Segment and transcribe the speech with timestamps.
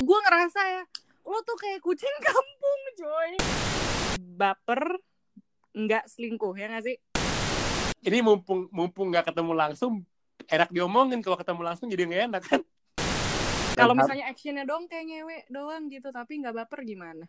[0.00, 0.82] gue ngerasa ya
[1.28, 3.32] lo tuh kayak kucing kampung coy.
[4.16, 4.96] Baper
[5.76, 6.96] nggak selingkuh ya nggak sih?
[8.00, 10.08] Ini mumpung mumpung nggak ketemu langsung,
[10.48, 12.62] enak diomongin kalau ketemu langsung jadi nggak enak kan?
[13.80, 17.24] kalau misalnya actionnya dong kayak ngewe doang gitu tapi nggak baper gimana?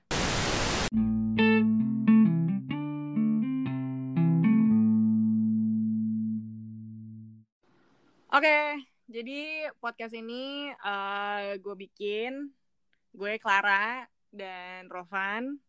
[8.32, 8.80] Oke,
[9.12, 10.72] jadi podcast ini
[11.60, 12.52] gue bikin
[13.12, 15.60] gue Clara dan Rovan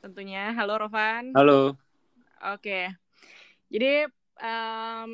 [0.00, 0.56] tentunya.
[0.56, 1.36] Halo Rovan.
[1.36, 1.76] Halo.
[2.56, 2.88] Oke.
[3.68, 4.08] Jadi
[4.40, 5.12] em,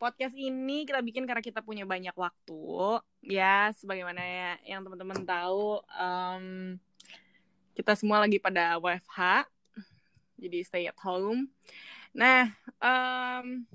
[0.00, 2.64] podcast ini kita bikin karena kita punya banyak waktu.
[3.20, 6.44] Ya, sebagaimana ya, yang teman-teman tahu, em,
[7.76, 9.44] kita semua lagi pada WFH.
[10.40, 11.52] Jadi stay at home.
[12.16, 12.48] Nah,
[12.80, 13.68] em,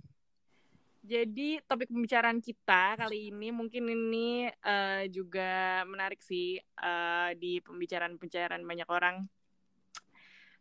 [1.10, 8.62] jadi topik pembicaraan kita kali ini mungkin ini eh, juga menarik sih eh, di pembicaraan-pembicaraan
[8.62, 9.26] banyak orang.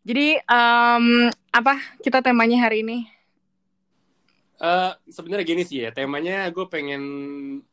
[0.09, 3.05] Jadi em, apa kita temanya hari ini?
[4.59, 7.03] Eh, sebenarnya gini sih ya, temanya gue pengen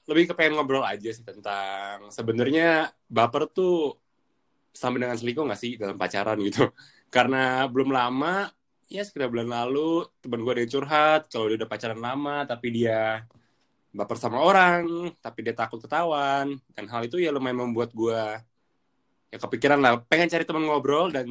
[0.06, 3.98] lebih ke pengen ngobrol aja sih tentang sebenarnya baper tuh
[4.76, 6.70] sama dengan selingkuh nggak sih dalam pacaran gitu.
[7.16, 8.52] Karena belum lama,
[8.86, 12.68] ya sekitar bulan lalu teman gue ada yang curhat kalau dia udah pacaran lama tapi
[12.70, 13.26] dia
[13.96, 18.22] baper sama orang, tapi dia takut ketahuan dan hal itu ya lumayan membuat gue
[19.32, 21.28] ya kepikiran lah pengen cari teman ngobrol dan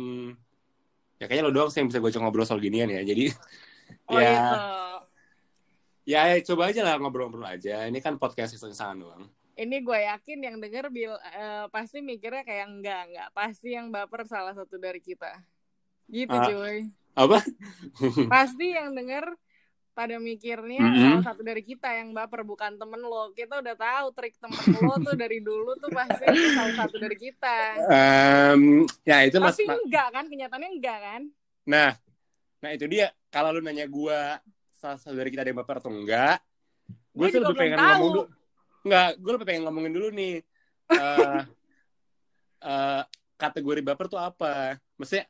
[1.21, 3.05] ya kayaknya lo doang sih yang bisa gue ngobrol soal ginian ya.
[3.05, 3.29] Jadi
[4.09, 4.57] Oh ya gitu.
[6.05, 7.85] Ya coba aja lah ngobrol-ngobrol aja.
[7.85, 9.25] Ini kan podcast iseng-isengan doang.
[9.61, 14.25] Ini gue yakin yang denger bil eh, pasti mikirnya kayak enggak enggak pasti yang baper
[14.25, 15.37] salah satu dari kita.
[16.09, 16.49] Gitu Ah.
[16.49, 16.89] cuy.
[17.15, 17.39] Apa?
[18.27, 19.25] Pasti yang denger
[19.95, 21.23] pada mikirnya Mm-mm.
[21.23, 23.31] salah satu dari kita yang baper bukan temen lo.
[23.31, 27.59] Kita udah tahu trik temen lo tuh dari dulu tuh pasti salah satu dari kita.
[27.87, 29.55] Em, ya itu mas.
[29.55, 31.23] Tapi ma- enggak kan kenyataannya enggak kan?
[31.71, 31.91] Nah,
[32.59, 33.15] nah itu dia.
[33.31, 34.43] Kalau lu nanya gua
[34.75, 36.43] salah satu dari kita ada yang baper atau enggak,
[37.15, 37.87] gue Gue tuh lebih pengen tahu.
[37.87, 38.25] ngomong dulu.
[38.85, 40.35] Enggak, gue lebih pengen ngomongin dulu nih.
[41.01, 41.41] eh
[42.67, 43.03] eh,
[43.39, 44.77] kategori baper tuh apa?
[44.99, 45.25] Maksudnya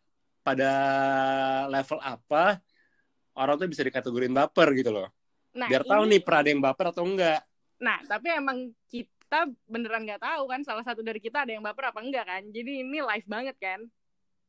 [0.44, 0.70] pada
[1.66, 2.60] level apa
[3.34, 5.08] orang tuh bisa dikategorin baper gitu loh.
[5.56, 7.40] Nah, Biar tahu ini- nih pernah ada yang baper atau enggak.
[7.80, 11.90] Nah, tapi emang kita beneran nggak tahu kan salah satu dari kita ada yang baper
[11.90, 12.42] apa enggak kan.
[12.52, 13.80] Jadi ini live banget kan.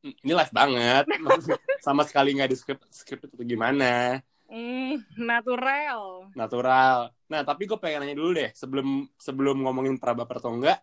[0.06, 1.02] ini live banget
[1.86, 6.30] sama sekali nggak di script script itu gimana Hmm, natural.
[6.30, 10.78] natural nah tapi gue pengen nanya dulu deh sebelum sebelum ngomongin pra baper atau enggak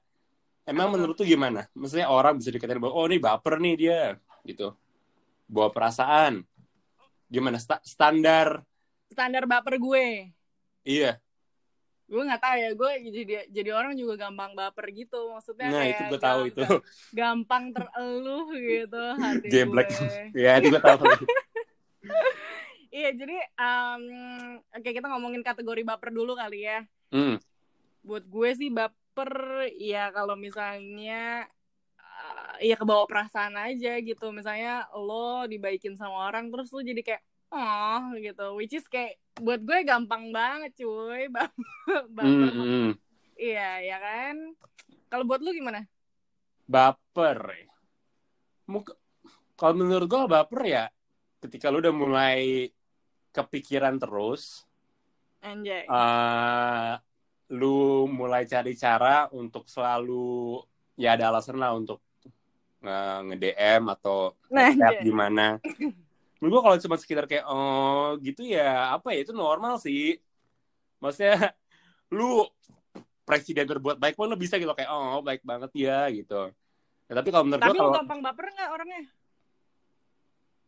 [0.68, 4.00] emang Apa menurut tuh gimana maksudnya orang bisa dikatain bahwa oh ini baper nih dia
[4.44, 4.76] gitu
[5.54, 6.42] bawa perasaan
[7.30, 8.66] gimana Sta- standar
[9.08, 10.34] Standar baper gue.
[10.82, 11.22] iya
[12.04, 15.30] Gue nggak tahu ya, gue jadi jadi orang juga gampang baper gitu.
[15.30, 19.88] Maksudnya nah kayak itu gue tahu itu gam- gampang tereluh gitu hati Geblek.
[19.90, 20.22] gue.
[20.36, 21.06] ya itu gue tahu
[22.94, 24.04] Iya, jadi em,
[24.70, 26.86] oke kita ngomongin kategori baper dulu kali ya.
[27.10, 27.42] hmm.
[28.04, 29.32] buat gue sih baper
[29.74, 31.48] ya kalau misalnya
[32.64, 34.32] ya kebawa perasaan aja gitu.
[34.32, 38.56] Misalnya lo dibaikin sama orang terus lo jadi kayak oh gitu.
[38.56, 41.28] Which is kayak buat gue gampang banget cuy.
[41.36, 41.54] Bap-
[42.10, 42.90] baper Hmm, hmm,
[43.36, 44.36] iya ya kan?
[45.12, 45.84] Kalau buat lu gimana?
[46.66, 47.68] Baper.
[48.72, 48.98] Muk-
[49.60, 50.86] kalau menurut gue baper ya
[51.44, 52.72] ketika lu udah mulai
[53.36, 54.64] kepikiran terus
[55.44, 55.84] anjay.
[55.84, 56.94] eh
[57.54, 60.64] lu mulai cari cara untuk selalu
[60.96, 62.00] ya ada alasan lah untuk
[62.84, 65.02] nge-DM atau Nah, chat iya.
[65.02, 65.58] gimana.
[66.38, 70.20] Menurut gua kalau cuma sekitar kayak oh gitu ya apa ya itu normal sih.
[71.00, 71.56] Maksudnya
[72.16, 72.44] lu
[73.24, 76.52] presiden berbuat baik pun lu bisa gitu kayak oh baik banget ya gitu.
[77.08, 79.04] Ya, tapi kalau menurut tapi lo kalau gampang baper nggak orangnya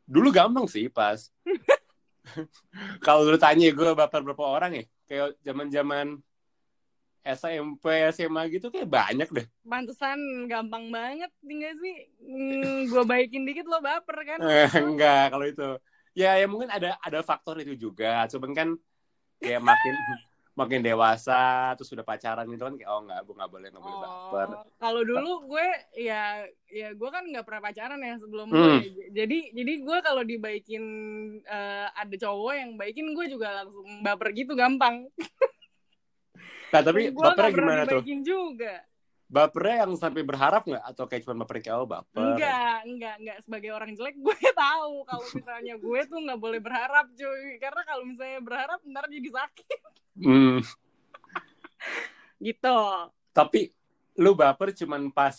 [0.05, 1.17] dulu gampang sih pas
[3.05, 6.07] kalau lu tanya gue baper berapa orang ya kayak zaman zaman
[7.25, 13.65] SMP SMA gitu kayak banyak deh pantesan gampang banget tinggal sih hmm, gue baikin dikit
[13.65, 15.67] lo baper kan Eh, enggak kalau itu
[16.13, 18.69] ya ya mungkin ada ada faktor itu juga cuman kan
[19.41, 19.93] kayak makin
[20.55, 23.99] makin dewasa terus sudah pacaran gitu kan kayak oh enggak gue nggak boleh nggak boleh
[23.99, 25.67] baper Oh, kalau dulu gue
[25.99, 28.79] ya ya gue kan nggak pernah pacaran ya sebelum Hmm.
[28.79, 29.11] gue.
[29.11, 30.83] Jadi jadi gue kalau dibaikin
[31.43, 35.11] eh, ada cowok yang baikin gue juga langsung baper gitu gampang.
[36.75, 38.83] nah tapi gue bapernya gimana tuh juga.
[39.25, 43.37] bapernya yang sampai berharap nggak atau kayak cuma baper kayak oh baper Enggak, enggak, enggak
[43.41, 47.57] sebagai orang jelek gue tahu kalau misalnya gue tuh nggak boleh berharap cuy.
[47.57, 49.79] Karena kalau misalnya berharap ntar jadi sakit
[50.15, 50.59] Hmm,
[52.45, 52.77] gitu.
[53.31, 53.73] tapi
[54.15, 55.35] lu baper cuman pas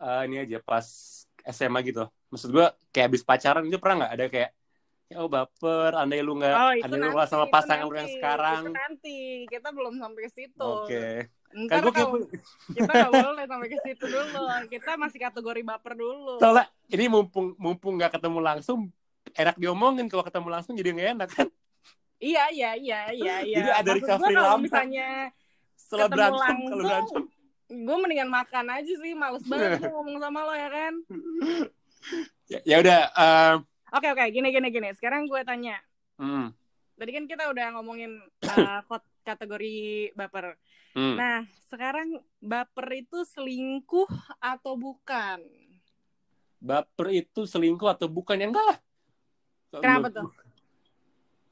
[0.00, 0.86] eh, ini aja pas
[1.44, 2.08] SMA gitu.
[2.32, 4.63] Maksud gue kayak habis pacaran itu pernah nggak ada kayak ya
[5.16, 8.62] oh baper, andai lu nggak, Oh, andai lu nanti, nggak sama pasangan lu yang sekarang.
[8.62, 10.62] Itu nanti, kita belum sampai ke situ.
[10.62, 11.28] Oke.
[11.54, 12.18] Kan Ntar kalau
[12.66, 14.42] kita nggak boleh sampai ke situ dulu.
[14.66, 16.42] Kita masih kategori baper dulu.
[16.42, 18.90] soalnya ini mumpung mumpung nggak ketemu langsung
[19.32, 21.46] enak diomongin kalau ketemu langsung jadi nggak enak kan.
[22.18, 23.56] Iya, iya, iya, iya, iya.
[23.60, 24.62] Jadi ada Maksud recovery kalau lama.
[24.62, 25.08] misalnya
[25.74, 27.22] Setelah Ketemu berantem kalau langsung.
[27.22, 27.22] berantem.
[27.74, 30.94] gue mendingan makan aja sih, males banget ngomong sama lo ya kan.
[32.44, 33.00] Ya, ya udah.
[33.10, 33.54] eh,
[33.94, 34.90] Oke, oke, gini, gini, gini.
[34.98, 35.78] Sekarang gue tanya.
[36.18, 36.50] hmm,
[36.98, 38.18] Tadi kan kita udah ngomongin
[38.50, 38.82] uh,
[39.22, 40.58] kategori baper.
[40.98, 41.14] hmm.
[41.14, 44.10] Nah, sekarang baper itu selingkuh
[44.42, 45.38] atau bukan?
[46.64, 48.78] baper itu selingkuh atau bukan ya enggak lah.
[49.84, 50.32] Kenapa tuh?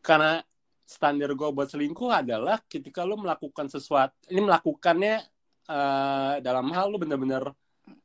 [0.00, 0.40] Karena
[0.88, 5.20] standar gue buat selingkuh adalah ketika lu melakukan sesuatu, ini melakukannya
[5.68, 7.44] eh, dalam hal lu bener-bener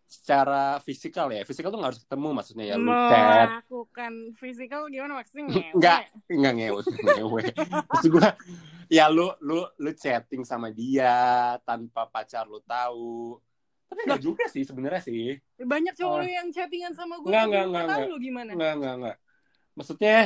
[0.08, 1.44] secara fisikal ya.
[1.44, 2.76] Fisikal tuh nggak harus ketemu maksudnya ya.
[2.80, 5.46] Lu chat, Melakukan fisikal gimana maksudnya?
[5.76, 6.02] Enggak.
[6.32, 6.82] nggak ngewe,
[7.20, 7.42] ngewe.
[7.92, 8.28] Maksud gue,
[8.88, 11.12] ya lu lu lu chatting sama dia
[11.62, 13.36] tanpa pacar lu tahu.
[13.88, 15.36] Tapi enggak juga sih sebenarnya sih.
[15.60, 16.24] Banyak cowok Oh.
[16.24, 17.28] yang chattingan sama gue.
[17.28, 18.08] Nggak, nggak, nggak, nggak.
[18.08, 18.50] lu gimana.
[18.56, 19.18] Enggak, enggak, enggak.
[19.76, 20.18] Maksudnya,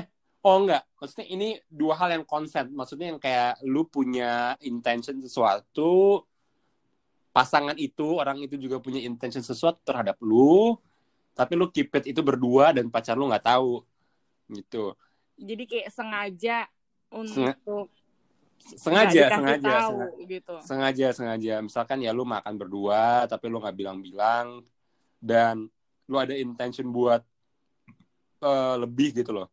[0.42, 0.83] oh enggak.
[0.98, 2.69] Maksudnya ini dua hal yang konsen.
[2.74, 6.25] Maksudnya yang kayak lu punya intention sesuatu,
[7.31, 10.75] pasangan itu, orang itu juga punya intention sesuatu terhadap lu,
[11.31, 13.83] tapi lu keep it itu berdua dan pacar lu nggak tahu.
[14.51, 14.95] Gitu.
[15.39, 16.68] Jadi kayak sengaja
[17.25, 17.88] Senga- untuk
[18.62, 20.30] Sengaja, sengaja, tahu, sengaja.
[20.30, 20.56] gitu.
[20.62, 21.56] Sengaja, sengaja.
[21.66, 24.62] Misalkan ya lu makan berdua, tapi lu nggak bilang-bilang,
[25.18, 25.66] dan
[26.06, 27.25] lu ada intention buat
[28.42, 29.50] eh, lebih gitu loh.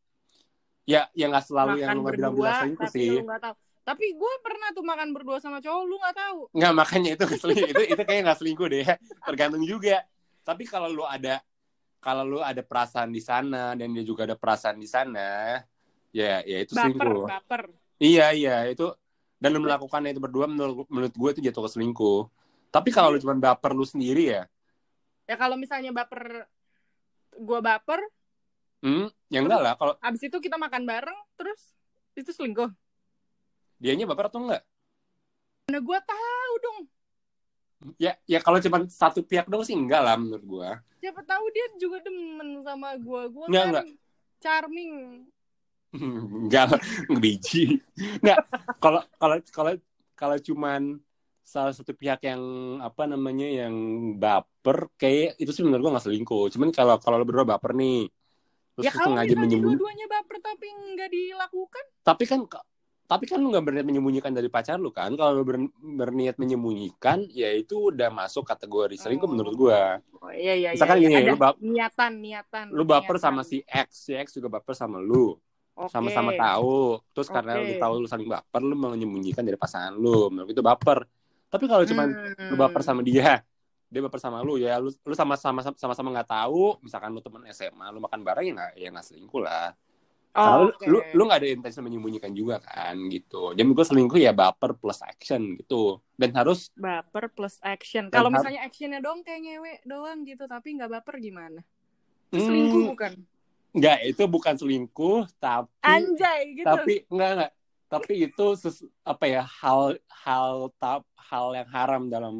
[0.84, 3.10] Ya, ya nggak selalu yang makan lu nggak bilang-bilang tapi sih.
[3.24, 3.56] tahu.
[3.88, 6.40] Tapi gue pernah tuh makan berdua sama cowok lu nggak tahu.
[6.52, 8.84] Nggak, makanya itu itu, itu kayak nggak selingkuh deh.
[9.24, 10.04] Tergantung juga.
[10.44, 11.40] Tapi kalau lu ada
[12.04, 15.64] kalau lu ada perasaan di sana dan dia juga ada perasaan di sana,
[16.12, 17.24] ya ya itu Baper, selingkuh.
[17.26, 17.62] baper.
[17.98, 18.92] Iya, iya, itu
[19.40, 22.28] dan lu melakukannya itu berdua menurut menurut gue itu jatuh ke selingkuh.
[22.68, 24.44] Tapi kalau lu cuma baper lu sendiri ya,
[25.28, 26.48] Ya kalau misalnya baper
[27.36, 28.00] gue baper,
[28.84, 29.74] hmm, ya enggak lah.
[29.76, 31.76] Kalau abis itu kita makan bareng, terus
[32.16, 32.72] itu selingkuh.
[33.78, 34.62] Dianya baper atau enggak?
[35.70, 36.78] Mana gue tahu dong.
[37.94, 40.70] Ya, ya kalau cuma satu pihak dong sih enggak lah menurut gue.
[40.98, 43.22] Siapa tahu dia juga demen sama gue.
[43.30, 43.86] Gue kan nggak.
[44.42, 45.24] charming.
[46.44, 46.84] Enggak,
[47.16, 47.80] biji.
[48.20, 48.44] Enggak.
[48.76, 49.72] Kalau kalau kalau
[50.12, 51.00] kalau cuman
[51.48, 52.42] salah satu pihak yang
[52.84, 53.72] apa namanya yang
[54.20, 56.52] baper kayak itu sih menurut gua nggak selingkuh.
[56.52, 58.04] Cuman kalau kalau lo berdua baper nih
[58.76, 62.46] terus ya kalau sengaja dua-duanya baper tapi nggak dilakukan, tapi kan
[63.08, 67.24] tapi kan lu nggak berniat menyembunyikan dari pacar lu kan kalau lu ber- berniat menyembunyikan
[67.26, 69.32] ya itu udah masuk kategori selingkuh Oh.
[69.32, 72.66] menurut gua oh, iya iya Misalkan iya, gini, ada lu bap- niatan niatan.
[72.68, 73.24] lu baper niatan.
[73.24, 75.40] sama si X si X juga baper sama lu
[75.72, 75.88] Oke.
[75.88, 80.50] sama-sama tahu terus karena lu tahu lu saling baper lu menyembunyikan dari pasangan lu menurut
[80.50, 81.08] itu baper
[81.48, 82.48] tapi kalau cuman Hmm.
[82.50, 83.40] lu baper sama dia
[83.88, 87.88] dia baper sama lu ya lu lu sama-sama sama-sama nggak tahu misalkan lu temen SMA
[87.88, 89.72] lu makan bareng ya nggak ya nggak selingkuh lah
[90.38, 90.86] Oh, lu, oke.
[90.86, 95.02] lu lu nggak ada intensi menyembunyikan juga kan gitu jadi gue selingkuh ya baper plus
[95.02, 98.06] action gitu dan harus baper plus action.
[98.10, 101.60] Kalau misalnya actionnya dong kayak ngewe doang gitu, tapi nggak baper gimana?
[102.30, 103.12] Hmm, Selingkuh bukan?
[103.78, 106.64] nggak itu bukan selingkuh tapi Anjay gitu.
[106.66, 107.52] tapi enggak enggak
[107.88, 112.36] tapi itu ses- apa ya hal hal tap hal yang haram dalam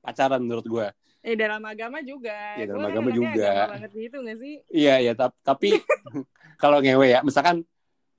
[0.00, 0.86] pacaran menurut gue
[1.20, 2.56] Eh dalam agama juga.
[2.56, 3.28] Iya, dalam Gua kan agama juga.
[3.52, 4.54] agama banget gitu gak sih?
[4.72, 5.68] iya iya tap- tapi
[6.62, 7.60] kalau ngewe ya misalkan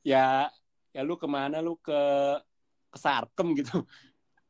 [0.02, 0.50] ya
[0.90, 2.00] ya lu ke mana lu ke
[2.88, 3.82] ke sarkem gitu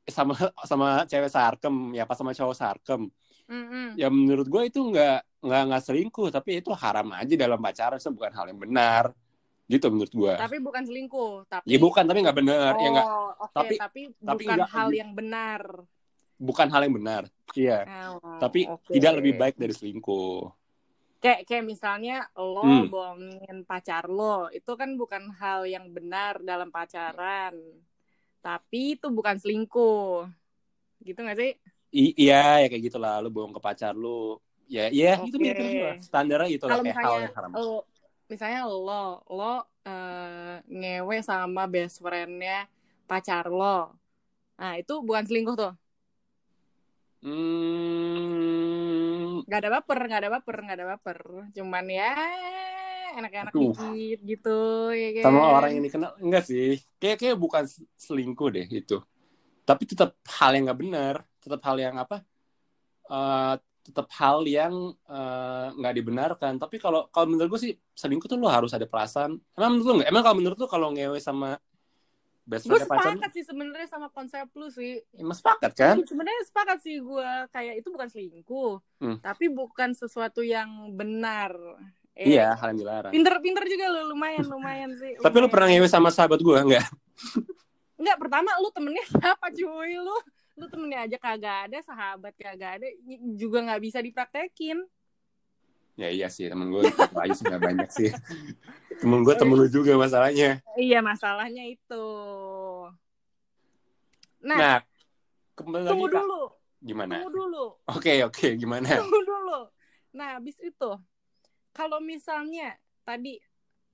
[0.03, 0.33] sama
[0.65, 3.07] sama cewek sarkem ya pas sama cowok sarkem
[3.45, 3.93] Mm-mm.
[3.95, 8.09] ya menurut gue itu nggak nggak nggak selingkuh tapi itu haram aja dalam pacaran itu
[8.09, 9.05] bukan hal yang benar
[9.67, 13.07] gitu menurut gue Tapi bukan selingkuh, tapi ya bukan tapi nggak benar Oh, ya nggak
[13.39, 15.61] oke, tapi- tapi, tapi bukan nggak- hal yang benar.
[16.47, 17.23] Bukan hal yang benar
[17.59, 18.93] iya Oh, tapi oke.
[18.93, 20.51] tidak lebih baik dari selingkuh
[21.21, 22.91] Kayak kayak misalnya lo Hmm.
[22.91, 27.53] bohongin pacar lo, itu kan bukan hal yang benar dalam pacaran.
[28.45, 30.25] Tapi itu bukan selingkuh.
[31.07, 31.51] Gitu gak sih?
[31.99, 34.07] I- iya ya kayak gitulah lu bohong ke pacar lu
[34.75, 35.43] ya iya itu Oke.
[35.43, 37.85] mirip gitu lah standarnya itu lah kayak hal misalnya yang haram lo
[38.31, 38.91] misalnya lo
[39.37, 39.43] lo
[39.87, 42.51] eh, ngewe sama best friendnya
[43.09, 43.65] pacar lo.
[44.59, 45.71] Nah, itu bukan selingkuh tuh.
[47.23, 48.69] Hmm,
[49.49, 51.19] Gak ada baper, gak ada baper, gak ada baper.
[51.55, 52.13] Cuman ya
[53.11, 55.23] enak-enak dikit gitu ya kan.
[55.27, 56.79] sama orang yang dikenal enggak sih.
[56.95, 57.67] Kayak kayak bukan
[57.99, 59.03] selingkuh deh itu
[59.71, 62.25] tapi tetap hal yang nggak benar tetap hal yang apa
[63.09, 66.61] eh, tetap hal yang eh, nggak dibenarkan.
[66.61, 69.41] Tapi kalau kalau menurut gue sih selingkuh tuh lo harus ada perasaan.
[69.57, 70.09] Emang menurut lo nggak?
[70.13, 71.57] Emang kalau menurut lo kalau ngewe sama
[72.41, 74.97] best gue sepakat sih sebenarnya sama konsep lu sih.
[75.13, 75.95] Emang sepakat kan?
[76.01, 79.17] Sebenarnya sepakat sih gue kayak itu bukan selingkuh Hmm.
[79.17, 81.53] tapi bukan sesuatu yang benar.
[82.11, 83.11] Eh, iya hal yang dilarang.
[83.11, 84.13] pinter-pinter juga lu.
[84.13, 85.49] Lumayan lumayan sih tapi lumayan.
[85.49, 86.85] pernah ngewe sama sahabat gue nggak
[87.95, 89.93] Enggak, pertama lu temennya siapa cuy?
[89.95, 90.17] Lu
[90.51, 92.87] lu temennya aja kagak ada sahabat kagak ada
[93.33, 94.81] juga nggak bisa dipraktekin
[95.95, 98.09] ya iya sih temen gue aja sudah banyak sih.
[99.01, 100.61] Temen gue temen lu juga masalahnya.
[100.77, 102.05] Iya masalahnya itu.
[104.45, 104.77] Nah, nah
[105.53, 106.21] kembali lagi tunggu Kak.
[106.21, 106.41] dulu.
[106.81, 107.13] Gimana?
[107.17, 107.65] Tunggu dulu.
[107.89, 108.85] Oke oke gimana?
[109.01, 109.59] Tunggu dulu.
[110.13, 110.91] Nah habis itu
[111.71, 113.41] kalau misalnya tadi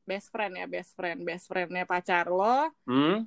[0.04, 1.24] best friend ya best friend.
[1.24, 3.24] Best friendnya pacar lo hmm?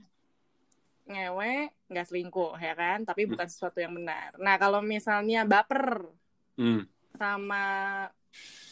[1.09, 1.55] ngewe
[1.89, 3.09] nggak selingkuh ya kan?
[3.09, 3.31] Tapi Hmm.
[3.33, 4.37] bukan sesuatu yang benar.
[4.37, 6.13] Nah kalau misalnya baper
[6.61, 6.85] Hmm.
[7.17, 7.65] sama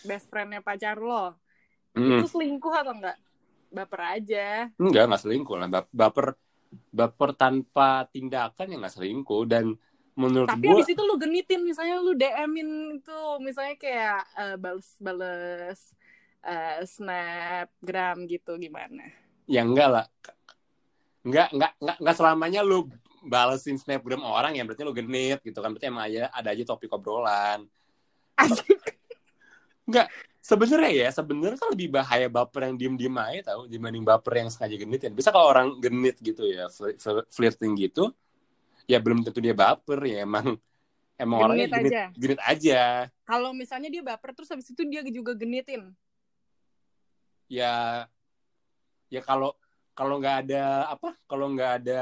[0.02, 1.34] best friendnya pacar lo
[1.92, 2.22] Hmm.
[2.22, 3.18] itu selingkuh atau enggak
[3.68, 5.66] baper aja Enggak, nggak selingkuh lah.
[5.66, 6.26] Bap- Baper,
[6.88, 9.42] baper tanpa tindakan ya nggak selingkuh.
[9.44, 9.74] Dan
[10.14, 15.80] menurut tapi gue, habis itu lu genitin misalnya lu DM-in itu misalnya kayak eh, bales-bales
[16.42, 19.04] eh, snapgram gitu gimana
[19.44, 20.06] ya enggak lah.
[21.26, 22.78] Enggak, enggak, enggak, enggak selamanya lu
[23.20, 25.74] balesin snapgram orang ya berarti lu genit gitu kan.
[25.74, 27.66] Berarti emang aja, ada aja topik obrolan.
[28.38, 28.88] asik
[30.38, 34.76] Sebenarnya ya, sebenarnya kan lebih bahaya baper yang diem-diem aja tau dibanding baper yang sengaja
[34.80, 35.11] genit ya.
[35.12, 38.09] Bisa kalau orang genit gitu ya, flir- flir- flirting gitu,
[38.88, 40.57] ya belum tentu dia baper ya emang
[41.21, 42.02] emang orangnya Genit genit, aja.
[42.16, 42.80] genit aja.
[43.28, 45.92] kalau misalnya dia baper terus habis itu dia juga genitin
[47.49, 48.07] ya
[49.09, 49.52] ya kalau
[49.97, 52.00] kalau nggak ada apa kalau nggak ada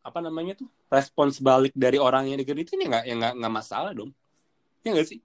[0.00, 4.10] apa namanya tuh respons balik dari orang yang digenitin ya nggak ya nggak masalah dong
[4.84, 5.20] ya nggak sih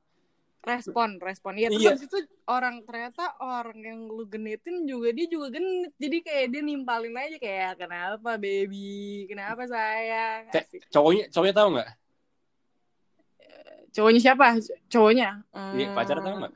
[0.65, 1.53] respon respon.
[1.55, 1.89] Ya terus Iya.
[1.93, 5.93] habis itu orang ternyata orang yang lu genitin juga dia juga genit.
[5.95, 9.29] Jadi kayak dia nimpalin aja kayak kenapa baby?
[9.29, 10.49] Kenapa sayang?
[10.49, 10.81] Asik.
[10.89, 11.89] cowoknya cowoknya tahu nggak?
[13.95, 14.45] Cowoknya siapa?
[14.89, 15.29] Cowoknya?
[15.71, 16.53] Iya, Hmm, pacar tahu nggak?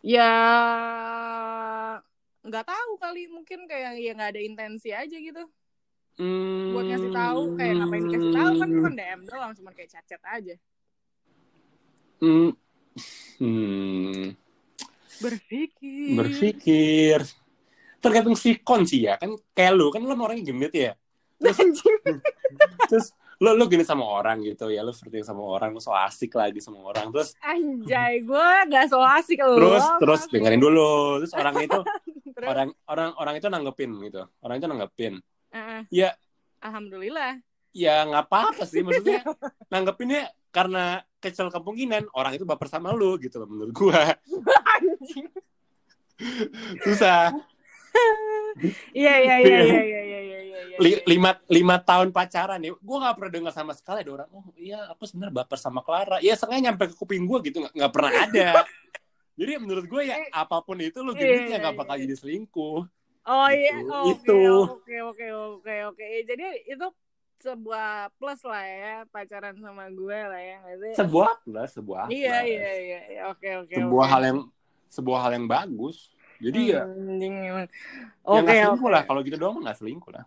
[0.00, 0.30] ya
[2.40, 3.22] nggak tahu kali.
[3.26, 5.44] Mungkin kayak ya nggak ada intensi aja gitu.
[6.20, 6.76] Hmm.
[6.76, 8.50] buat ngasih tahu kayak ngapain dikasih tahu?
[8.60, 10.52] Kan bukan DM doang cuma kayak chat-chat aja.
[12.20, 12.52] Hmm.
[13.40, 14.36] Hmm.
[15.20, 16.16] berpikir.
[16.16, 17.18] Berpikir.
[18.00, 19.20] Tergantung sikon sih ya.
[19.20, 20.92] Kan kayak lu kan lu orangnya genit ya.
[21.44, 21.96] Anjing.
[22.90, 24.80] terus lu lu genit sama orang gitu ya.
[24.80, 27.12] Lu flirting sama orang lu so asik lagi sama orang.
[27.12, 31.20] Terus anjay gue gak so asik loh terus terus dengerin dulu.
[31.24, 31.80] Terus orang itu
[32.40, 34.22] Terus, orang orang orang itu nanggepin gitu.
[34.40, 35.14] Orang itu nanggepin.
[35.52, 36.16] Eh, ya.
[36.64, 37.40] Alhamdulillah.
[37.76, 38.80] Ya nggak apa-apa sih.
[38.80, 39.24] Maksudnya
[39.68, 44.18] nanggepinnya karena kecil kemungkinan orang itu baper sama lu gitu loh menurut gua.
[46.84, 47.32] Susah.
[48.92, 51.02] Iya iya iya iya iya iya, iya, iya, iya.
[51.06, 52.74] lima lima tahun pacaran ya.
[52.76, 56.18] Gue nggak pernah dengar sama sekali ada orang oh iya aku sebenarnya baper sama Clara.
[56.20, 58.48] Ya sengaja nyampe ke kuping gue gitu nggak pernah ada.
[59.40, 62.84] Jadi menurut gue ya eh, apa pun itu lo gimmicknya nggak bakal jadi selingkuh.
[63.24, 63.94] Oh iya, gitu.
[63.94, 64.42] oh, itu.
[64.68, 66.06] Oke, oke, oke, oke, oke.
[66.28, 66.86] Jadi itu
[67.40, 70.96] sebuah plus lah ya pacaran sama gue lah ya, nggak sih?
[70.96, 72.46] sebuah plus sebuah Iya, plus.
[72.50, 73.76] iya, iya, iya, oke, oke.
[73.76, 74.10] sebuah oke.
[74.12, 74.38] hal yang
[74.90, 76.10] sebuah hal yang bagus
[76.42, 77.68] jadi ya Anjing, emang.
[78.32, 78.94] ya Oke, nggak selingkuh oke.
[78.94, 80.24] lah kalau gitu doang nggak selingkuh lah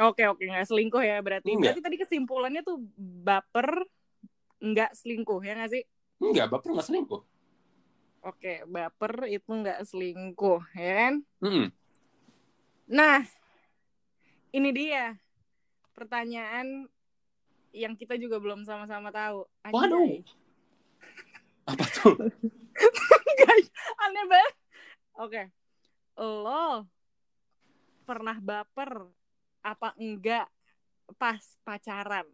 [0.00, 1.50] Oke, oke, nggak selingkuh ya berarti.
[1.52, 1.60] Enggak.
[1.60, 3.84] Berarti tadi kesimpulannya tuh baper
[4.62, 5.82] nggak selingkuh ya nggak sih?
[6.24, 7.22] enggak baper nggak selingkuh
[8.28, 11.14] Oke, baper itu nggak selingkuh, ya kan?
[11.42, 11.72] Mm-mm.
[12.88, 13.24] Nah,
[14.52, 15.16] ini dia
[15.92, 16.88] pertanyaan
[17.72, 19.48] yang kita juga belum sama-sama tahu.
[19.64, 19.76] Anjay.
[19.76, 20.12] Waduh.
[21.70, 22.18] apa tuh
[23.38, 23.68] Guys,
[24.02, 24.54] aneh banget.
[25.16, 25.42] Oke.
[26.18, 26.88] Lo
[28.02, 29.08] pernah baper
[29.62, 30.50] apa enggak
[31.16, 32.26] pas pacaran?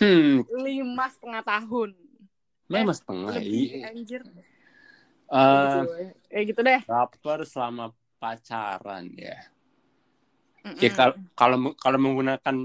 [0.00, 1.90] hmm Lima setengah tahun.
[2.72, 3.92] memang setengah Lebih iya.
[3.92, 4.22] anjir.
[5.32, 5.92] Eh, gitu,
[6.32, 6.80] ya gitu deh.
[6.88, 9.36] baper selama pacaran ya
[10.62, 10.78] Mm-mm.
[10.78, 12.56] ya kal- kalau kalau menggunakan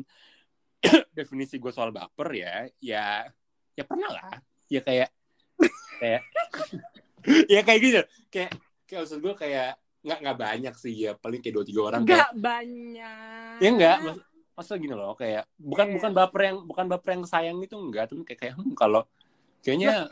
[1.17, 3.25] definisi gue soal baper ya ya
[3.73, 4.37] ya pernah lah
[4.67, 5.09] ya kayak
[5.97, 6.21] kayak
[7.53, 8.51] ya kayak gitu kayak
[8.85, 12.13] kayak maksud gue kayak nggak nggak banyak sih ya paling kayak dua tiga orang kayak
[12.21, 13.57] Enggak banyak.
[13.57, 13.97] ya enggak
[14.53, 15.93] maksud, gini loh kayak bukan Iya.
[15.93, 19.01] bukan baper yang bukan baper yang sayang itu enggak tapi kayak kayak hmm, kalau
[19.59, 20.05] kayaknya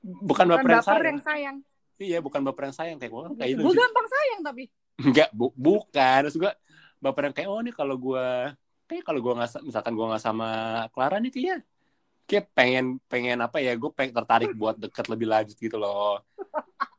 [0.00, 1.06] bukan, Bukan baper, yang baper sayang.
[1.06, 1.56] yang sayang.
[1.98, 3.78] iya bukan baper yang sayang kayak gue kayak itu Gue sih.
[3.78, 4.64] gampang sayang tapi.
[5.00, 6.28] Enggak bu, bukan.
[6.28, 6.52] Maksud gue
[7.00, 8.26] baper yang kayak oh nih kalau gue
[8.84, 10.48] kayak kalau gue nggak misalkan gue nggak sama
[10.92, 11.56] Clara nih kayaknya
[12.28, 16.22] kayak pengen pengen apa ya gue pengen tertarik buat deket lebih lanjut gitu loh.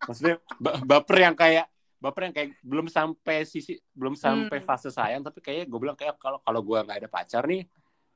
[0.09, 1.69] Maksudnya ba- baper yang kayak
[2.01, 4.65] baper yang kayak belum sampai sisi belum sampai Hmm.
[4.65, 7.69] fase sayang tapi kayak gue bilang kayak kalau kalau gue nggak ada pacar nih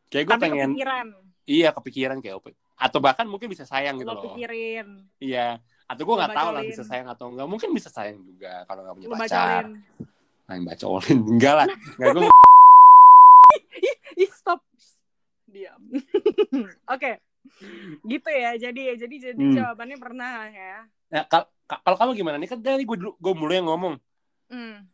[0.10, 1.08] kayak gue pengen kepikiran,
[1.46, 2.42] iya kepikiran kayak
[2.76, 4.24] atau bahkan mungkin bisa sayang gitu lo loh.
[4.34, 8.66] pikirin, iya atau gue nggak tahu lah bisa sayang atau enggak mungkin bisa sayang juga
[8.66, 9.64] kalau nggak punya pacar.
[10.46, 12.24] Nah, bacolin enggak lah enggak gue
[14.28, 14.60] stop.
[15.46, 15.82] Diam.
[16.94, 17.22] Oke.
[18.02, 18.52] Gitu ya.
[18.56, 19.56] Jadi jadi jadi Hmm.
[19.56, 20.84] jawabannya pernah ya.
[21.08, 23.96] Nah, kal- ka- kalau kamu gimana nih kan dari gue dulu gue mulai yang ngomong
[24.46, 24.86] Hmm.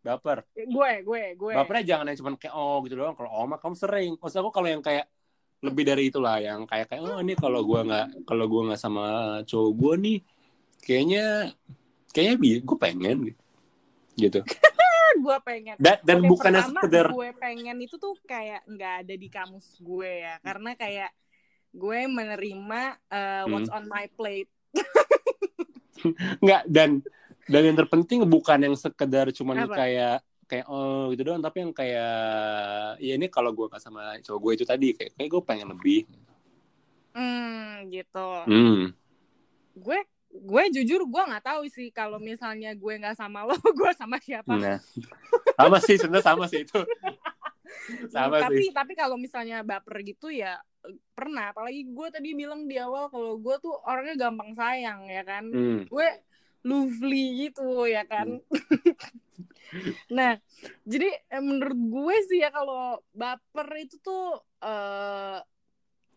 [0.00, 1.52] baper Gue, gue, gue.
[1.52, 4.66] bapernya jangan yang cuman kayak oh gitu doang kalau oma kamu sering maksud aku kalau
[4.66, 5.06] yang kayak
[5.60, 9.04] lebih dari itulah yang kayak kayak oh ini kalau gue nggak kalau gue nggak sama
[9.44, 10.18] cowok gue nih
[10.80, 11.24] kayaknya
[12.16, 13.16] kayaknya bi gue pengen
[14.16, 14.40] gitu
[15.24, 15.76] gue pengen.
[15.76, 20.24] dan, dan Oke, pertama, sekedar gue pengen itu tuh kayak nggak ada di kamus gue
[20.24, 21.12] ya karena kayak
[21.70, 22.80] gue menerima
[23.12, 23.52] uh, Hmm.
[23.52, 24.48] what's on my plate
[26.44, 27.04] nggak dan
[27.50, 29.76] dan yang terpenting bukan yang sekedar cuman Apa?
[29.76, 30.16] kayak
[30.50, 31.38] kayak oh gitu doang.
[31.38, 32.14] Tapi yang kayak
[32.98, 36.02] ya ini kalau gue nggak sama cowok gue itu tadi kayak kayak gue pengen lebih.
[37.14, 38.28] Hmm gitu.
[38.50, 38.90] Hmm.
[39.78, 39.98] Gue
[40.30, 44.50] gue jujur gue nggak tahu sih kalau misalnya gue nggak sama lo gue sama siapa.
[44.58, 44.82] Nah.
[45.54, 46.80] Sama sih sebenarnya sama sih itu.
[48.10, 48.74] Sama tapi sih.
[48.74, 50.58] tapi kalau misalnya baper gitu ya
[51.14, 51.54] pernah.
[51.54, 55.46] Apalagi gue tadi bilang di awal kalau gue tuh orangnya gampang sayang ya kan?
[55.46, 55.86] Hmm.
[55.86, 56.08] gue
[56.64, 58.40] lovely gitu ya kan
[60.10, 60.36] nah
[60.82, 65.38] jadi eh, menurut gue sih ya kalau baper itu tuh eh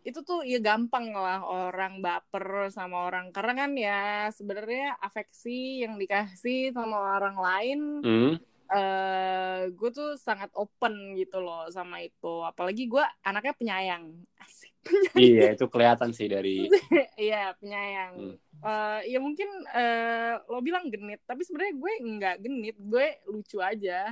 [0.03, 3.31] itu tuh ya gampang lah orang baper sama orang.
[3.31, 8.36] Karena kan ya sebenarnya afeksi yang dikasih sama orang lain Hmm.
[8.74, 12.43] eh gue tuh sangat open gitu loh sama itu.
[12.43, 14.03] Apalagi gue anaknya penyayang.
[14.43, 14.73] Asik
[15.15, 16.67] iya itu kelihatan sih dari
[17.19, 18.13] iya penyayang.
[18.15, 18.35] Hmm.
[18.63, 24.11] Eh, ya mungkin eh, lo bilang genit tapi sebenarnya gue nggak genit gue lucu aja.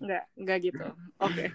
[0.00, 0.86] Nggak nggak gitu.
[1.20, 1.52] Oke.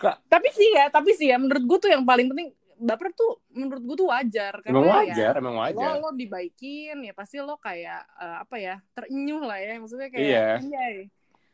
[0.00, 0.16] Kak.
[0.28, 3.82] tapi sih ya tapi sih ya menurut gue tuh yang paling penting baper tuh menurut
[3.84, 4.58] gue tuh wajar.
[4.64, 5.78] Karena emang ya wajar emang wajar.
[5.96, 10.24] lo lo dibaikin ya pasti lo kayak eh, apa ya terenyuh lah ya maksudnya kayak
[10.24, 10.46] Iya.
[10.58, 10.96] anjay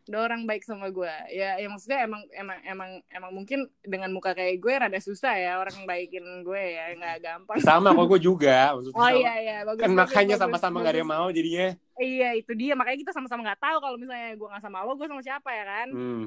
[0.09, 4.33] ada orang baik sama gue ya ya maksudnya emang emang emang emang mungkin dengan muka
[4.33, 8.73] kayak gue rada susah ya orang baikin gue ya nggak gampang sama kok gue juga
[8.73, 9.21] maksudnya oh sama.
[9.21, 11.69] iya iya bagus kan bagus, makanya sama-sama gak ada yang mau jadinya
[12.01, 15.09] iya itu dia makanya kita sama-sama nggak tahu kalau misalnya gue nggak sama lo gue
[15.09, 16.25] sama siapa ya kan hmm.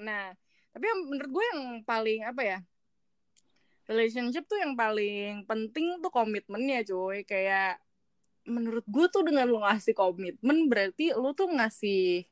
[0.00, 0.36] Nah,
[0.76, 2.58] tapi yang menurut gue yang paling apa ya?
[3.86, 7.24] Relationship tuh yang paling penting tuh komitmennya, cuy.
[7.24, 7.80] Kayak
[8.46, 12.26] menurut gue tuh dengan lo ngasih komitmen berarti lo tuh ngasih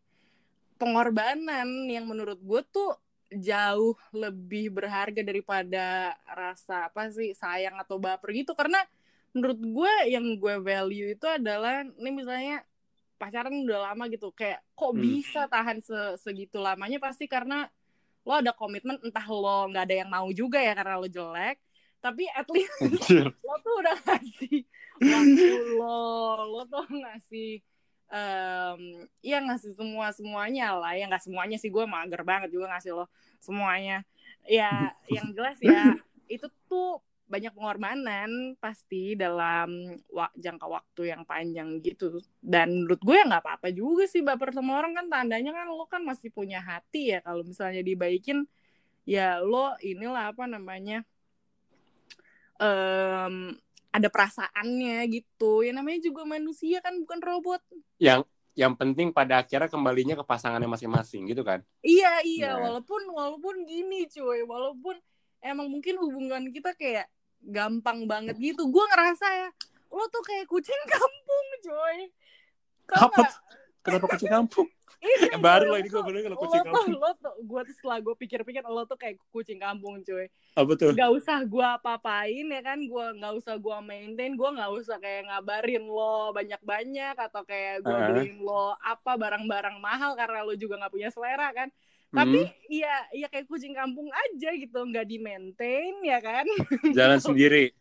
[0.81, 2.91] pengorbanan yang menurut gue tuh
[3.35, 8.55] jauh lebih berharga daripada rasa apa sih sayang atau baper gitu.
[8.55, 8.79] Karena
[9.35, 12.63] menurut gue yang gue value itu adalah ini misalnya
[13.19, 15.01] pacaran udah lama gitu kayak kok Hmm.
[15.03, 16.99] bisa tahan se- segitu lamanya?
[17.03, 17.67] Pasti karena
[18.25, 21.61] lo ada komitmen entah lo nggak ada yang mau juga ya karena lo jelek
[22.01, 22.73] tapi at least
[23.45, 24.65] lo tuh udah ngasih
[24.97, 26.01] waktu lo
[26.49, 27.61] lo tuh ngasih
[28.15, 30.95] em ya ngasih semua semuanya lah.
[30.95, 33.07] Ya nggak semuanya sih gue mager banget juga ngasih lo
[33.43, 34.07] semuanya.
[34.47, 35.99] Ya yang jelas ya
[36.31, 42.23] itu tuh banyak pengorbanan pasti dalam wa- jangka waktu yang panjang gitu.
[42.39, 45.07] Dan menurut gue ya nggak apa-apa juga sih baper sama orang kan.
[45.11, 47.19] Tandanya kan lo kan masih punya hati ya.
[47.27, 48.47] Kalau misalnya dibaikin
[49.05, 51.05] ya lo inilah apa namanya
[52.63, 53.59] em
[53.95, 55.63] ada perasaannya gitu.
[55.63, 57.63] Ya namanya juga manusia kan bukan robot.
[58.03, 58.27] Yang
[58.59, 61.63] yang penting pada akhirnya kembalinya ke pasangannya masing-masing gitu kan?
[61.87, 62.51] Iya iya.
[62.59, 62.67] Nah.
[62.67, 64.43] walaupun walaupun gini cuy.
[64.43, 64.99] Walaupun
[65.39, 67.07] emang mungkin hubungan kita kayak
[67.39, 68.67] gampang banget gitu.
[68.67, 69.49] Gue ngerasa ya
[69.95, 71.99] lo tuh kayak kucing kampung coy
[72.91, 73.23] Tau Apa?
[73.23, 73.33] nggak?
[73.85, 74.69] Kenapa kucing kampung?
[75.05, 76.97] Ini Eh, baru loh ini gue bener kalau kucing kampung.
[76.97, 80.29] lo tuh, gue tuh setelah gue pikir-pikir lo tuh kayak kucing kampung cuy.
[80.57, 80.95] Apa tuh?
[80.95, 85.29] Gak usah gue apa-apain ya kan gue nggak usah gue maintain gue nggak usah kayak
[85.33, 88.05] ngabarin lo banyak-banyak atau kayak gue Heeh.
[88.07, 91.69] beliin lo apa barang-barang mahal karena lo juga nggak punya selera kan.
[92.15, 96.47] Tapi Hmm, ya ya kayak kucing kampung aja gitu nggak di maintain ya kan.
[96.97, 97.75] Jalan sendiri.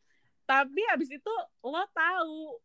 [0.43, 2.59] Tapi habis itu lo tahu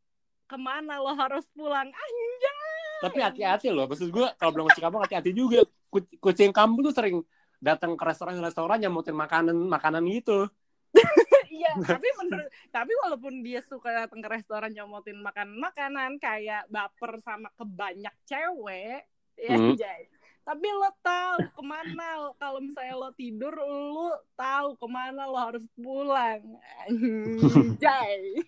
[0.50, 1.88] ke mana lo harus pulang.
[1.88, 2.57] Anjay
[2.98, 6.92] tapi hati-hati loh maksud gue kalau bilang kucing kampung hati-hati juga Ku- kucing kampung tuh
[6.92, 7.22] sering
[7.58, 10.46] datang ke restoran-restoran nyamutin makanan makanan gitu
[11.50, 17.18] iya tapi menurut tapi walaupun dia suka datang ke restoran nyomotin makan makanan kayak baper
[17.20, 19.74] sama kebanyak cewek ya Hmm.
[19.74, 20.10] Jay.
[20.42, 25.62] tapi lo tahu ke mana kalau misalnya lo tidur lo tahu ke mana lo harus
[25.76, 26.40] pulang
[26.88, 28.42] anjay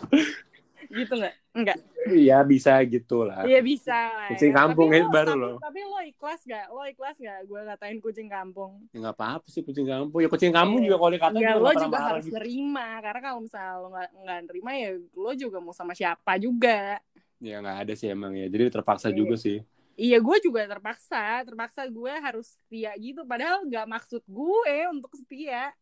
[0.90, 3.44] gitu nggak nggak Iya bisa gitu lah.
[3.44, 4.28] Iya bisa lah.
[4.32, 4.56] Kucing ya.
[4.56, 5.52] kampung Tapi itu lo- baru tapi, lo.
[5.60, 6.66] Tapi lo ikhlas gak?
[6.68, 7.38] Lo ikhlas gak?
[7.44, 8.72] Gue ngatain kucing kampung.
[8.88, 10.18] Ya nggak apa-apa sih kucing kampung.
[10.18, 12.34] Ya kucing kampung juga kalau dikatain Ya lo nggak juga harus gitu.
[12.34, 12.88] nerima.
[12.98, 16.98] Karena kalau misalnya lo gak, nggak nerima ya lo juga mau sama siapa juga.
[17.38, 18.46] Ya nggak ada sih emang ya.
[18.48, 19.16] Jadi terpaksa Iya.
[19.16, 19.58] juga sih.
[19.94, 21.24] Iya gue juga terpaksa.
[21.44, 23.20] Terpaksa gue harus setia gitu.
[23.22, 25.76] Padahal gak maksud gue untuk setia.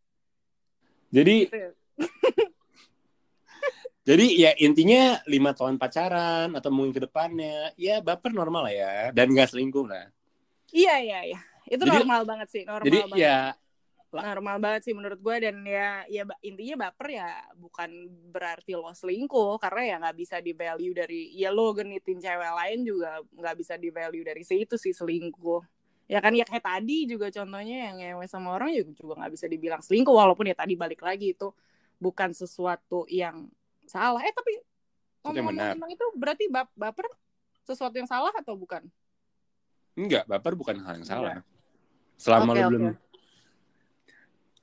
[1.09, 1.73] Jadi Gitu.
[4.09, 8.93] Jadi ya intinya lima tahun pacaran atau mungkin ke depannya ya baper normal lah ya
[9.13, 10.09] dan nggak selingkuh lah.
[10.73, 11.41] Iya iya iya.
[11.69, 12.63] Itu Jadi- normal banget sih.
[12.65, 13.21] Normal Jadi banget.
[13.21, 13.39] ya
[14.09, 17.29] normal banget sih menurut gue dan ya ya intinya baper ya
[17.61, 22.53] bukan berarti lo selingkuh karena ya nggak bisa di value dari ya lo genitin cewek
[22.57, 25.61] lain juga nggak bisa di value dari situ sih selingkuh
[26.09, 29.45] ya kan ya kayak tadi juga contohnya yang ngewe sama orang ya juga nggak bisa
[29.45, 31.53] dibilang selingkuh walaupun ya tadi balik lagi itu
[32.01, 33.45] bukan sesuatu yang
[33.89, 34.55] salah eh tapi
[35.19, 35.73] Sesuatu yang ngomong benar.
[35.75, 37.07] tentang itu berarti bap baper
[37.65, 38.87] sesuatu yang salah atau bukan
[39.93, 41.43] enggak baper bukan hal yang salah.
[42.15, 42.71] Selama Oke, lo oke.
[42.71, 42.85] belum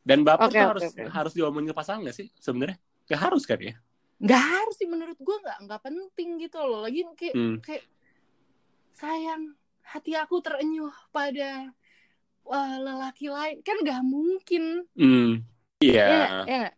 [0.01, 1.03] dan baper Oke, tuh oke, harus oke.
[1.09, 2.77] harus diomongin ke pasangan nggak sih sebenarnya?
[3.05, 3.75] Gak harus kan ya?
[4.15, 7.59] nggak harus sih menurut gue nggak nggak penting gitu loh lagi kayak Hmm.
[7.59, 7.83] kayak
[8.95, 11.67] sayang hati aku terenyuh pada
[12.41, 15.43] wah, lelaki lain kan nggak mungkin Hmm.
[15.83, 15.99] Iya.
[15.99, 16.45] ya nggak?
[16.47, 16.73] ya nggak?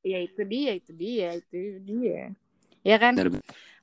[0.00, 2.32] Ya itu dia itu dia itu dia.
[2.80, 3.16] Ya kan?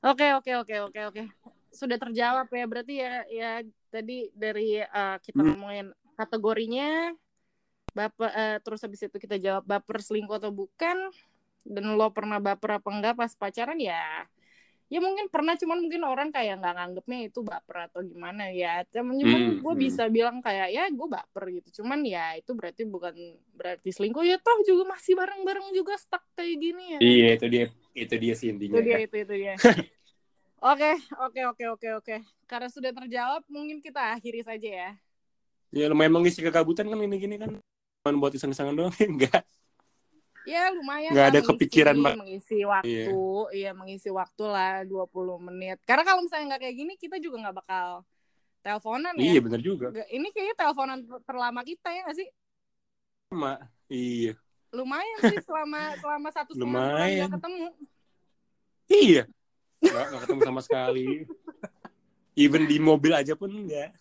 [0.02, 1.22] Oke oke oke oke oke.
[1.70, 3.50] Sudah terjawab ya berarti ya ya
[3.90, 5.54] tadi dari eh, kita Hmm.
[5.54, 5.86] ngomongin
[6.18, 7.14] kategorinya
[7.94, 11.10] baper eh, terus habis itu kita jawab baper selingkuh atau bukan
[11.66, 14.26] dan lo pernah baper apa enggak pas pacaran ya
[14.88, 19.14] ya mungkin pernah cuman mungkin orang kayak nggak nganggepnya itu baper atau gimana ya cuman
[19.20, 19.82] cuman Hmm, gue hmm.
[19.84, 23.14] bisa bilang kayak ya gue baper gitu cuman ya itu berarti bukan
[23.52, 27.64] berarti selingkuh ya toh juga masih bareng-bareng juga stuck kayak gini ya Iya itu dia
[27.94, 28.78] itu dia sih intinya.
[28.78, 29.54] itu dia itu itu dia
[30.72, 32.16] oke oke oke oke oke
[32.48, 34.90] karena sudah terjawab mungkin kita akhiri saja ya
[35.68, 37.60] Ya lumayan mengisi kegabutan kan ini gini kan.
[38.00, 39.44] Cuman buat iseng-isengan doang enggak.
[40.48, 43.16] Ya lumayan Nggak ada mengisi- kepikiran, mengisi waktu
[43.52, 45.04] iya mengisi waktu lah 20
[45.38, 47.86] menit karena kalau misalnya nggak kayak gini kita juga nggak bakal
[48.58, 49.86] teleponan ya Iya benar juga.
[50.08, 52.28] Ini kayaknya teleponan ter- terlama kita ya nggak sih
[53.28, 53.52] Sama.
[53.86, 54.32] Iya.
[54.68, 57.66] lumayan sih selama selama satu setengah nggak ketemu
[58.88, 59.22] Iya.
[59.78, 61.08] Nggak, nggak ketemu sama sekali.
[62.42, 63.92] Even di mobil aja pun enggak.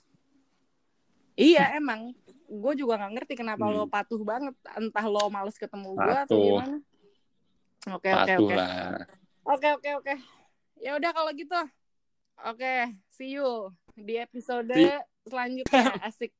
[1.33, 3.73] iya emang gue juga nggak ngerti kenapa Hmm.
[3.73, 6.77] lo patuh banget entah lo males ketemu gue atau gimana
[7.89, 8.55] oke oke oke.
[9.47, 10.13] Oke oke oke.
[10.77, 11.55] Ya udah kalau gitu.
[12.43, 12.73] Oke,
[13.07, 15.95] see you di episode See- selanjutnya.
[16.03, 16.36] Asik.